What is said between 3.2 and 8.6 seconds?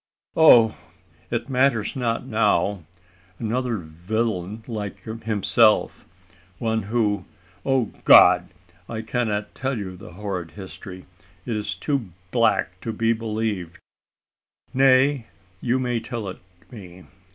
another villain like himself one who O God!